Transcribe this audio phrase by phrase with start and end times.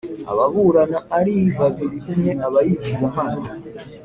[0.31, 3.41] Ababurana ari babiri umwe aba yigiza nkana.